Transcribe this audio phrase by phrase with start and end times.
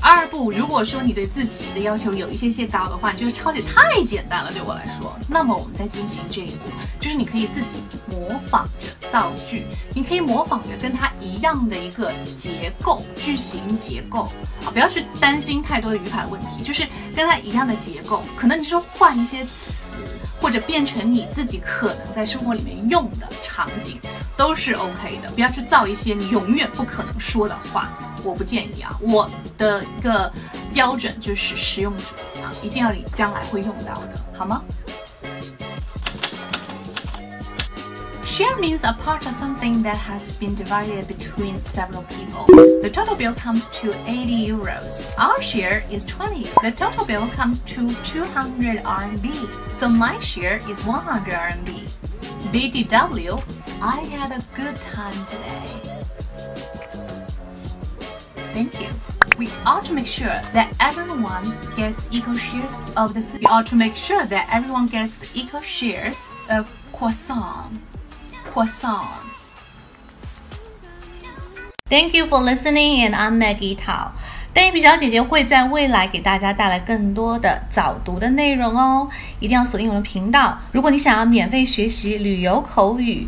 [0.00, 7.76] 二步，如果说你对自己的要求有一些些高的话，你觉得抄写太简单了，对我来说，那么我们再进行这一步，就是你可以自己
[8.06, 14.30] 模仿着造句，你可以模仿着跟它一样的一个结构，句型结构
[14.64, 19.74] 啊，不要去担心太多的语法问题，就是跟它一样的结构，可能你说换一些词。
[20.40, 23.98] 或者变成你自己可能在生活里面用的场景，
[24.36, 25.28] 都是 OK 的。
[25.32, 27.88] 不要去造一些你永远不可能说的话，
[28.23, 28.97] 我不建议啊。
[29.01, 30.31] 我的一个
[30.73, 34.63] 标准就是实用主义啊，一定要你将来会用到的，好吗？
[38.25, 42.47] Share means a part of something that has been divided between several people.
[42.81, 45.11] The total bill comes to 80 euros.
[45.19, 46.47] Our share is 20.
[46.63, 49.71] The total bill comes to 200 RMB.
[49.71, 51.87] So my share is 100 RMB.
[52.51, 53.39] BTW,
[53.79, 55.69] I had a good time today.
[58.57, 58.87] Thank you.
[59.37, 63.41] We ought to make sure that everyone gets equal shares of the food.
[63.41, 67.71] We ought to make sure that everyone gets equal shares of croissant.
[68.53, 69.07] croissant.
[71.89, 74.11] Thank you for listening, and I'm Maggie Tao.
[74.53, 80.59] 邓一比小姐姐会在未来给大家带来更多的早读的内容哦，一定要锁定我的频道。
[80.71, 83.27] 如果你想要免费学习旅游口语，